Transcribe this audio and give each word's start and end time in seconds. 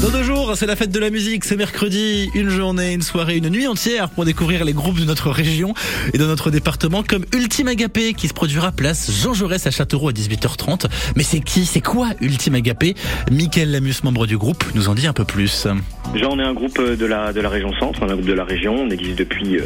Dans 0.00 0.08
deux 0.08 0.22
jours, 0.22 0.56
c'est 0.56 0.64
la 0.64 0.76
fête 0.76 0.90
de 0.90 0.98
la 0.98 1.10
musique, 1.10 1.44
c'est 1.44 1.56
mercredi, 1.56 2.30
une 2.34 2.48
journée, 2.48 2.94
une 2.94 3.02
soirée, 3.02 3.36
une 3.36 3.50
nuit 3.50 3.66
entière 3.66 4.08
pour 4.08 4.24
découvrir 4.24 4.64
les 4.64 4.72
groupes 4.72 4.98
de 4.98 5.04
notre 5.04 5.28
région 5.30 5.74
et 6.14 6.18
de 6.18 6.24
notre 6.24 6.50
département 6.50 7.02
comme 7.02 7.26
Ultime 7.34 7.68
Agapé 7.68 8.14
qui 8.14 8.26
se 8.26 8.32
produira 8.32 8.72
place 8.72 9.10
Jean 9.10 9.34
Jaurès 9.34 9.66
à 9.66 9.70
Châteauroux 9.70 10.08
à 10.08 10.12
18h30. 10.12 10.86
Mais 11.16 11.22
c'est 11.22 11.40
qui, 11.40 11.66
c'est 11.66 11.82
quoi 11.82 12.12
Ultime 12.22 12.54
Agapé? 12.54 12.94
Mickaël 13.30 13.70
Lamus, 13.70 13.96
membre 14.02 14.26
du 14.26 14.38
groupe, 14.38 14.64
nous 14.74 14.88
en 14.88 14.94
dit 14.94 15.06
un 15.06 15.12
peu 15.12 15.26
plus. 15.26 15.66
Déjà, 16.12 16.28
on 16.28 16.38
est 16.40 16.44
un 16.44 16.54
groupe 16.54 16.80
de 16.80 17.06
la, 17.06 17.32
de 17.32 17.40
la 17.40 17.48
région 17.48 17.72
centre, 17.74 18.02
un 18.02 18.08
groupe 18.08 18.26
de 18.26 18.32
la 18.32 18.44
région. 18.44 18.74
On 18.80 18.90
existe 18.90 19.18
depuis, 19.18 19.56
euh, 19.58 19.62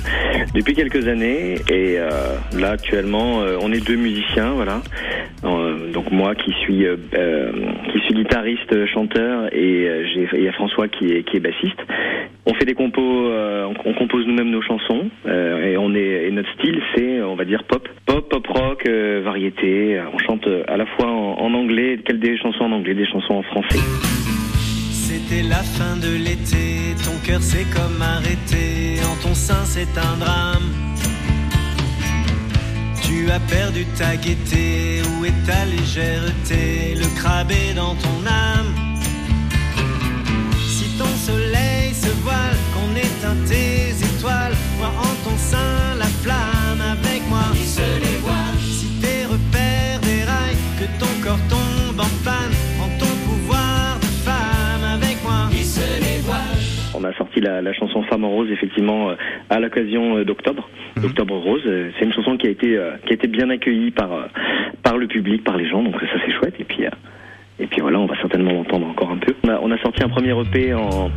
depuis 0.55 0.75
quelques 0.75 1.09
années. 1.09 1.55
Et 1.71 1.99
euh, 1.99 2.09
là, 2.59 2.73
actuellement, 2.73 3.41
euh, 3.43 3.57
on 3.61 3.73
est 3.73 3.85
deux 3.85 3.97
musiciens, 3.97 4.53
voilà. 4.53 4.83
Euh, 5.45 5.91
donc 5.91 6.11
moi 6.13 6.35
qui 6.35 6.53
suis, 6.61 6.87
euh, 6.87 6.97
euh, 7.15 7.51
qui 7.93 7.99
suis 8.01 8.15
guitariste, 8.15 8.87
chanteur, 8.87 9.47
et 9.55 9.89
euh, 9.89 10.27
il 10.35 10.43
y 10.43 10.49
a 10.49 10.53
François 10.53 10.87
qui 10.89 11.13
est, 11.13 11.23
qui 11.25 11.39
est 11.39 11.41
bassiste. 11.41 11.81
On 12.47 12.53
fait 12.55 12.67
des 12.67 12.75
compos, 12.75 13.27
euh, 13.29 13.65
on, 13.65 13.91
on 13.91 13.95
compose 13.95 14.27
nous-mêmes 14.27 14.51
nos 14.51 14.63
chansons. 14.63 15.09
euh, 15.27 15.73
et, 15.73 15.77
on 15.79 15.95
est, 15.95 16.27
et 16.27 16.31
notre 16.31 16.53
style, 16.55 16.81
c'est, 16.95 17.23
on 17.23 17.37
va 17.37 17.47
dire, 17.47 17.65
pop. 17.65 17.89
Pop, 18.05 18.29
pop 18.29 18.47
rock, 18.47 18.83
euh, 18.87 19.23
variété. 19.25 19.99
On 20.13 20.19
chante 20.19 20.47
à 20.69 20.77
la 20.77 20.85
fois 20.85 21.07
en, 21.07 21.39
en 21.41 21.55
anglais, 21.55 21.97
des 21.97 22.37
chansons 22.37 22.65
en 22.65 22.73
anglais, 22.73 22.95
des 22.95 23.07
chansons 23.07 23.35
en 23.35 23.43
français. 23.43 23.81
La 25.43 25.63
fin 25.63 25.97
de 25.97 26.09
l'été, 26.09 26.95
ton 27.05 27.17
cœur 27.25 27.43
s'est 27.43 27.67
comme 27.75 28.01
arrêté, 28.01 29.01
en 29.05 29.17
ton 29.23 29.35
sein 29.35 29.65
c'est 29.67 29.89
un 29.99 30.17
drame. 30.17 30.71
Tu 33.03 33.31
as 33.31 33.41
perdu 33.41 33.85
ta 33.99 34.17
gaieté, 34.17 35.03
où 35.03 35.25
est 35.25 35.47
ta 35.47 35.65
légèreté, 35.65 36.95
le 36.95 37.07
crabe 37.19 37.51
est 37.51 37.75
dans 37.75 37.95
ton 37.97 38.27
âme. 38.27 38.44
On 57.05 57.07
a 57.07 57.13
sorti 57.15 57.41
la, 57.41 57.61
la 57.61 57.75
chanson 57.75 58.03
Femme 58.05 58.25
en 58.25 58.31
rose 58.31 58.51
effectivement 58.51 59.11
euh, 59.11 59.15
à 59.51 59.61
l'occasion 59.61 60.17
euh, 60.17 60.25
d'octobre, 60.25 60.71
d'octobre 60.97 61.37
rose. 61.37 61.63
Euh, 61.67 61.91
C'est 61.99 62.07
une 62.07 62.15
chanson 62.15 62.39
qui 62.39 62.47
a 62.47 62.51
été 62.51 62.81
qui 63.05 63.11
a 63.11 63.15
été 63.15 63.29
bien 63.29 63.51
accueillie 63.51 63.91
par 63.91 64.29
par 64.83 64.97
le 64.97 65.07
public, 65.07 65.45
par 65.45 65.59
les 65.59 65.69
gens, 65.69 65.83
donc 65.83 66.01
ça 66.01 66.19
c'est 66.25 66.33
chouette. 66.33 66.55
Et 66.59 66.65
puis 66.65 66.85
voilà, 67.85 67.99
on 67.99 68.07
va 68.07 68.15
certainement 68.19 68.51
l'entendre 68.53 68.87
encore 68.87 69.11
un 69.11 69.19
peu. 69.19 69.35
On 69.45 69.49
a, 69.51 69.59
on 69.61 69.71
a 69.71 69.77
sorti 69.83 70.03
un 70.03 70.09
premier 70.09 70.31
EP 70.31 70.73
en, 70.73 71.11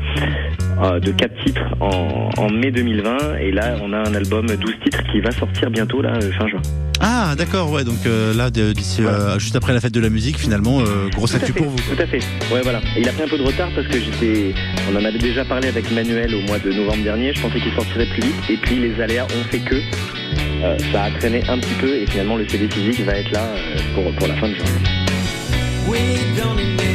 euh, 0.84 1.00
de 1.00 1.12
quatre 1.12 1.34
titres 1.46 1.64
en, 1.80 2.30
en 2.38 2.50
mai 2.50 2.72
2020 2.72 3.38
et 3.40 3.54
là 3.54 3.76
on 3.82 3.94
a 3.94 4.00
un 4.00 4.14
album 4.14 4.48
12 4.48 4.74
titres 4.84 5.02
qui 5.10 5.22
va 5.22 5.32
sortir 5.32 5.72
bientôt 5.72 6.02
là 6.02 6.12
euh, 6.22 6.30
fin 6.38 6.46
juin. 6.50 6.62
Ah, 7.00 7.36
d'accord, 7.38 7.72
ouais, 7.72 7.86
donc 7.86 8.06
euh, 8.06 8.34
là, 8.34 8.50
d'ici, 8.50 9.04
juste 9.38 9.56
après 9.56 9.72
la 9.72 9.80
fête 9.80 9.94
de 9.94 10.02
la 10.02 10.10
musique, 10.10 10.38
finalement, 10.38 10.82
grosse 11.14 11.36
actu 11.36 11.54
pour 11.54 11.68
vous. 11.68 11.76
quoi. 11.78 11.96
Tout 11.96 12.02
à 12.02 12.08
fait. 12.08 12.20
Ouais, 12.52 12.62
voilà. 12.64 12.80
Et 12.98 13.02
il 13.02 13.08
a 13.08 13.12
pris 13.14 13.22
un 13.24 13.28
peu 13.28 13.38
de 13.38 13.44
retard 13.44 13.70
parce 13.76 13.88
que 13.88 14.00
j'étais, 14.00 14.54
on 14.92 14.96
en 15.00 15.06
avait 15.06 15.20
déjà 15.20 15.46
parlé 15.46 15.70
avec 15.70 15.90
Manuel 15.92 16.34
au 16.36 16.42
mois 16.48 16.58
de 16.60 16.72
novembre 16.74 17.04
dernier. 17.04 17.34
Je 17.34 17.42
pensais 17.42 17.60
qu'il 17.60 17.72
sortirait 17.74 18.08
plus 18.08 18.24
vite. 18.24 18.50
Et 18.50 18.58
puis 18.58 18.76
les 18.78 19.00
aléas 19.00 19.26
ont 19.26 19.44
fait 19.52 19.60
que 19.60 19.76
euh, 19.76 20.78
ça 20.92 21.04
a 21.04 21.12
traîné 21.12 21.44
un 21.48 21.60
petit 21.60 21.76
peu. 21.80 21.96
Et 21.96 22.08
finalement, 22.08 22.36
le 22.36 22.48
CD 22.50 22.68
physique 22.68 23.02
va 23.06 23.14
être 23.14 23.32
là 23.32 23.44
euh, 23.44 23.76
pour, 23.94 24.12
pour 24.16 24.28
la 24.28 24.36
fin 24.36 24.50
de 24.50 24.56
juin. 24.56 24.66
We 25.88 26.36
don't 26.36 26.58
need 26.58 26.87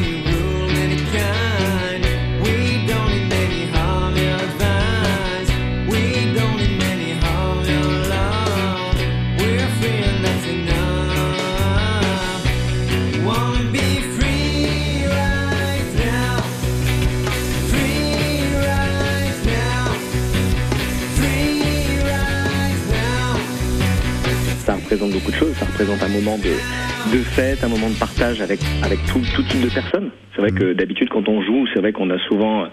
représente 24.93 25.13
beaucoup 25.13 25.31
de 25.31 25.37
choses. 25.37 25.55
Ça 25.55 25.65
représente 25.65 26.03
un 26.03 26.09
moment 26.09 26.37
de, 26.37 27.17
de 27.17 27.23
fête, 27.23 27.65
un 27.65 27.69
moment 27.69 27.89
de 27.89 27.99
partage 27.99 28.43
avec, 28.43 28.61
avec 28.83 28.99
tout, 29.07 29.23
tout 29.35 29.43
type 29.45 29.63
de 29.63 29.73
personnes. 29.73 30.11
C'est 30.35 30.43
vrai 30.43 30.51
que 30.51 30.75
d'habitude, 30.75 31.09
quand 31.09 31.29
on 31.29 31.43
joue, 31.43 31.67
c'est 31.73 31.81
vrai 31.81 31.93
qu'on 31.93 32.11
a 32.11 32.19
souvent 32.29 32.67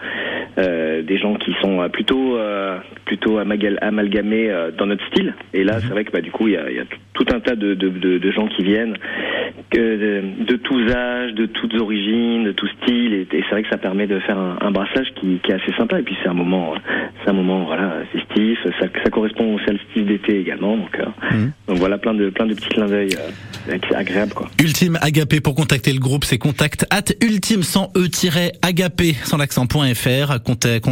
euh, 0.58 1.02
des 1.02 1.18
gens 1.18 1.36
qui 1.36 1.54
sont 1.62 1.82
euh, 1.82 1.88
plutôt, 1.88 2.38
euh, 2.38 2.78
plutôt 3.06 3.38
amalgamés 3.38 4.50
euh, 4.50 4.72
dans 4.72 4.86
notre 4.86 5.06
style. 5.08 5.34
Et 5.54 5.64
là, 5.64 5.80
c'est 5.80 5.88
vrai 5.88 6.04
que 6.04 6.12
bah, 6.12 6.22
du 6.22 6.32
coup, 6.32 6.48
il 6.48 6.56
y 6.56 6.58
a, 6.58 6.70
il 6.70 6.76
y 6.76 6.80
a 6.80 6.86
tout 7.14 7.26
un 7.34 7.40
tas 7.40 7.56
de, 7.56 7.74
de, 7.74 7.88
de, 7.88 8.18
de 8.18 8.32
gens 8.32 8.48
qui 8.48 8.64
viennent 8.64 8.98
de, 9.78 10.44
de 10.46 10.56
tous 10.56 10.82
âges, 10.92 11.34
de 11.34 11.46
toutes 11.46 11.74
origines, 11.76 12.44
de 12.46 12.52
tout 12.52 12.68
style. 12.82 13.14
Et, 13.14 13.22
et 13.22 13.44
c'est 13.44 13.50
vrai 13.52 13.64
que 13.64 13.70
ça 13.70 13.78
permet 13.78 14.08
de 14.08 14.20
faire 14.20 14.38
un, 14.38 14.58
un 14.62 14.72
brassage 14.72 15.08
qui, 15.20 15.40
qui 15.44 15.52
est 15.52 15.56
assez 15.56 15.74
sympa. 15.78 16.00
Et 16.00 16.04
puis 16.04 16.16
c'est 16.24 16.30
un 16.30 16.34
moment, 16.34 16.74
euh, 16.74 16.78
c'est 17.24 17.30
un 17.30 17.34
moment 17.34 17.66
voilà 17.66 17.94
festif. 18.12 18.58
Ça, 18.80 18.86
ça 19.04 19.10
correspond 19.10 19.56
au 19.56 19.60
solstice 19.60 20.06
d'été 20.06 20.40
également. 20.40 20.78
Donc, 20.78 20.96
euh, 21.00 21.06
Mhm. 21.32 21.52
donc 21.68 21.78
voilà 21.78 21.98
plein 21.98 22.14
de 22.14 22.30
plein 22.30 22.46
de 22.48 22.54
petits 22.54 22.70
clins 22.70 22.88
d'œil 22.88 23.10
euh, 23.70 23.78
agréables 23.96 24.34
quoi. 24.34 24.50
Ultime 24.60 24.98
Agapé 25.02 25.42
pour 25.42 25.54
contacter 25.56 25.94
le 25.94 26.00
groupe, 26.00 26.24
c'est 26.24 26.38
contact 26.38 26.86
at 26.90 27.14
ultime 27.22 27.64
sans 27.64 27.92
e 27.96 28.08
agapé 28.62 29.14
sans 29.24 29.38
l'accent.fr. 29.38 29.78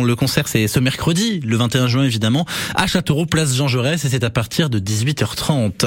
Le 0.06 0.14
concert 0.16 0.48
c'est 0.48 0.68
ce 0.68 0.80
mercredi, 0.80 1.40
le 1.46 1.56
21 1.58 1.88
juin 1.88 2.04
évidemment, 2.04 2.46
à 2.76 2.88
Châteauroux, 2.88 3.26
place 3.26 3.56
Jean 3.56 3.68
Jaurès 3.68 4.04
et 4.06 4.10
c'est 4.10 4.24
à 4.24 4.30
partir 4.30 4.70
de 4.70 4.80
18h30. 4.80 5.86